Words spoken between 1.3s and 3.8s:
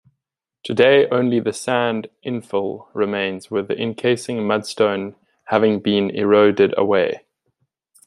the sand infill remains, with the